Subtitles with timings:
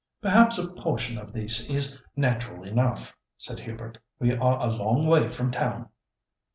[0.19, 5.29] "Perhaps a portion of this is natural enough," said Hubert, "we are a long way
[5.29, 5.89] from town."